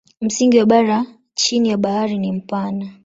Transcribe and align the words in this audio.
Msingi 0.21 0.59
wa 0.59 0.65
bara 0.65 1.05
chini 1.33 1.69
ya 1.69 1.77
bahari 1.77 2.17
ni 2.17 2.31
mpana. 2.31 2.91